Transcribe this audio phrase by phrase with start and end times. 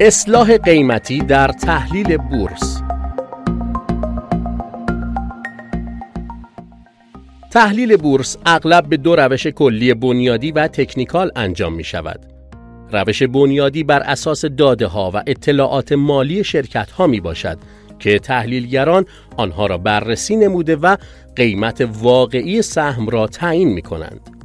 [0.00, 2.82] اصلاح قیمتی در تحلیل بورس
[7.50, 12.20] تحلیل بورس اغلب به دو روش کلی بنیادی و تکنیکال انجام می شود.
[12.92, 17.58] روش بنیادی بر اساس داده ها و اطلاعات مالی شرکت ها می باشد
[17.98, 19.06] که تحلیلگران
[19.36, 20.96] آنها را بررسی نموده و
[21.36, 24.41] قیمت واقعی سهم را تعیین می کنند.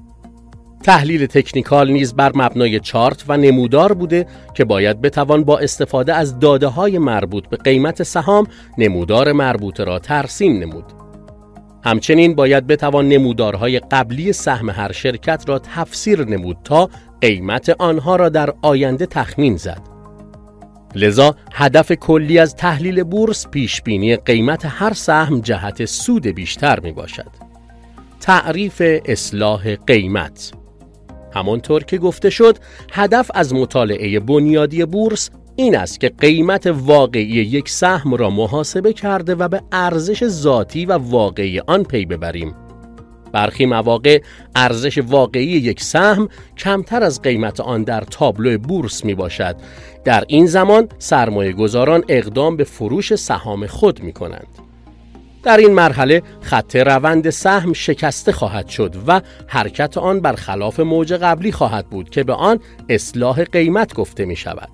[0.84, 6.40] تحلیل تکنیکال نیز بر مبنای چارت و نمودار بوده که باید بتوان با استفاده از
[6.40, 10.86] داده های مربوط به قیمت سهام نمودار مربوطه را ترسیم نمود.
[11.86, 16.90] همچنین باید بتوان نمودارهای قبلی سهم هر شرکت را تفسیر نمود تا
[17.22, 19.82] قیمت آنها را در آینده تخمین زد.
[20.96, 26.92] لذا هدف کلی از تحلیل بورس پیش بینی قیمت هر سهم جهت سود بیشتر می
[26.92, 27.32] باشد.
[28.20, 30.52] تعریف اصلاح قیمت
[31.38, 32.58] همانطور که گفته شد
[32.92, 39.36] هدف از مطالعه بنیادی بورس این است که قیمت واقعی یک سهم را محاسبه کرده
[39.36, 42.56] و به ارزش ذاتی و واقعی آن پی ببریم.
[43.34, 44.22] برخی مواقع
[44.56, 49.56] ارزش واقعی یک سهم کمتر از قیمت آن در تابلو بورس می باشد.
[50.04, 54.67] در این زمان سرمایه گذاران اقدام به فروش سهام خود می کنند.
[55.48, 61.52] در این مرحله خط روند سهم شکسته خواهد شد و حرکت آن برخلاف موج قبلی
[61.52, 64.70] خواهد بود که به آن اصلاح قیمت گفته می شود.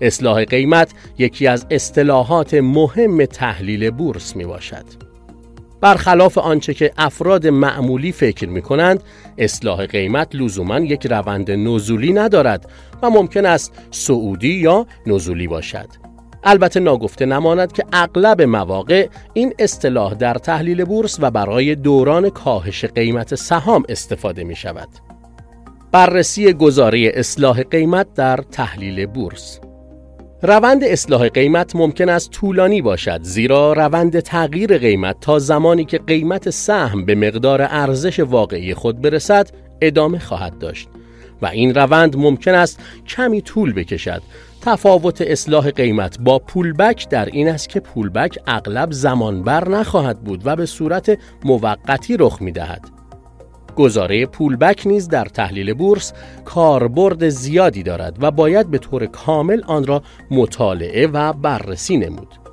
[0.00, 4.84] اصلاح قیمت یکی از اصطلاحات مهم تحلیل بورس می باشد.
[5.80, 9.02] برخلاف آنچه که افراد معمولی فکر می کنند،
[9.38, 12.70] اصلاح قیمت لزوما یک روند نزولی ندارد
[13.02, 16.05] و ممکن است سعودی یا نزولی باشد.
[16.46, 22.84] البته ناگفته نماند که اغلب مواقع این اصطلاح در تحلیل بورس و برای دوران کاهش
[22.84, 24.88] قیمت سهام استفاده می شود.
[25.92, 29.60] بررسی گزاره اصلاح قیمت در تحلیل بورس
[30.42, 36.50] روند اصلاح قیمت ممکن است طولانی باشد زیرا روند تغییر قیمت تا زمانی که قیمت
[36.50, 40.88] سهم به مقدار ارزش واقعی خود برسد ادامه خواهد داشت
[41.42, 44.22] و این روند ممکن است کمی طول بکشد
[44.60, 50.56] تفاوت اصلاح قیمت با پولبک در این است که پولبک اغلب زمانبر نخواهد بود و
[50.56, 52.96] به صورت موقتی رخ می دهد.
[53.76, 56.12] گزاره پولبک نیز در تحلیل بورس
[56.44, 62.45] کاربرد زیادی دارد و باید به طور کامل آن را مطالعه و بررسی نمود.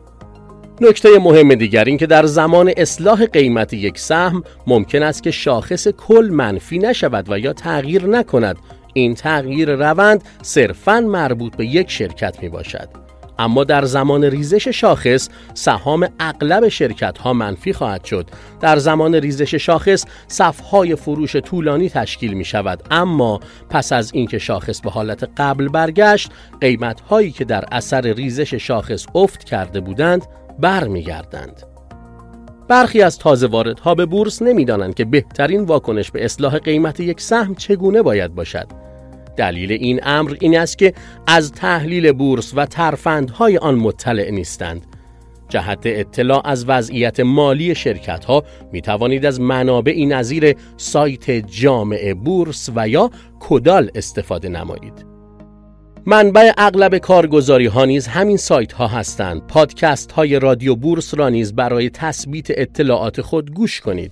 [0.83, 5.87] نکته مهم دیگر این که در زمان اصلاح قیمت یک سهم ممکن است که شاخص
[5.87, 8.57] کل منفی نشود و یا تغییر نکند.
[8.93, 12.89] این تغییر روند صرفاً مربوط به یک شرکت می باشد.
[13.39, 18.29] اما در زمان ریزش شاخص سهام اغلب شرکت ها منفی خواهد شد.
[18.61, 23.39] در زمان ریزش شاخص صفهای فروش طولانی تشکیل می شود اما
[23.69, 29.05] پس از اینکه شاخص به حالت قبل برگشت قیمت هایی که در اثر ریزش شاخص
[29.15, 30.25] افت کرده بودند
[30.59, 31.63] برمیگردند
[32.67, 37.55] برخی از تازه واردها به بورس نمی‌دانند که بهترین واکنش به اصلاح قیمت یک سهم
[37.55, 38.67] چگونه باید باشد
[39.37, 40.93] دلیل این امر این است که
[41.27, 44.85] از تحلیل بورس و ترفندهای آن مطلع نیستند.
[45.49, 52.69] جهت اطلاع از وضعیت مالی شرکت ها می توانید از منابعی نظیر سایت جامعه بورس
[52.75, 53.09] و یا
[53.39, 55.12] کدال استفاده نمایید.
[56.05, 59.47] منبع اغلب کارگزاری ها نیز همین سایت ها هستند.
[59.47, 64.11] پادکست های رادیو بورس را نیز برای تثبیت اطلاعات خود گوش کنید.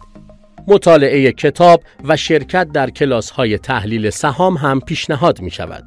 [0.67, 5.83] مطالعه کتاب و شرکت در کلاس های تحلیل سهام هم پیشنهاد می شود.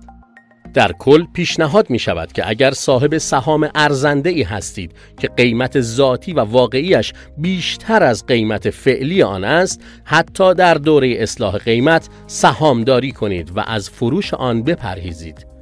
[0.75, 6.33] در کل پیشنهاد می شود که اگر صاحب سهام ارزنده ای هستید که قیمت ذاتی
[6.33, 13.57] و واقعیش بیشتر از قیمت فعلی آن است حتی در دوره اصلاح قیمت سهامداری کنید
[13.57, 15.54] و از فروش آن بپرهیزید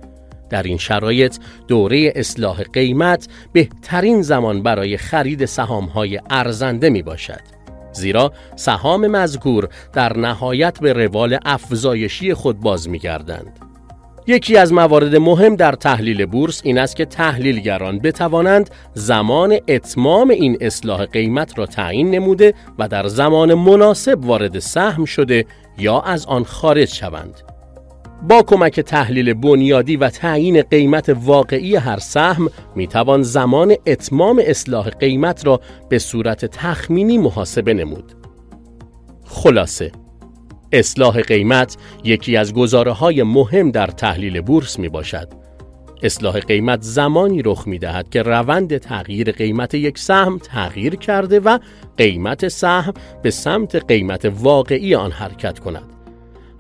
[0.53, 1.37] در این شرایط
[1.69, 7.41] دوره اصلاح قیمت بهترین زمان برای خرید سهام های ارزنده می باشد
[7.93, 13.59] زیرا سهام مذکور در نهایت به روال افزایشی خود باز می‌گردند.
[14.27, 20.59] یکی از موارد مهم در تحلیل بورس این است که تحلیلگران بتوانند زمان اتمام این
[20.61, 25.45] اصلاح قیمت را تعیین نموده و در زمان مناسب وارد سهم شده
[25.79, 27.52] یا از آن خارج شوند.
[28.29, 34.91] با کمک تحلیل بنیادی و تعیین قیمت واقعی هر سهم می توان زمان اتمام اصلاح
[34.91, 38.13] قیمت را به صورت تخمینی محاسبه نمود.
[39.25, 39.93] خلاصه
[40.73, 45.29] اصلاح قیمت یکی از گزاره های مهم در تحلیل بورس می باشد.
[46.03, 51.59] اصلاح قیمت زمانی رخ می دهد که روند تغییر قیمت یک سهم تغییر کرده و
[51.97, 56.02] قیمت سهم به سمت قیمت واقعی آن حرکت کند.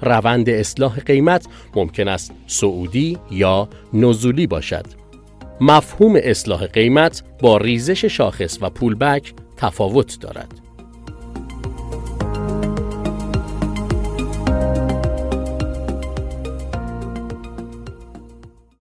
[0.02, 4.86] روند اصلاح قیمت ممکن است صعودی یا نزولی باشد.
[5.60, 10.60] مفهوم اصلاح قیمت با ریزش شاخص و پولبک تفاوت دارد.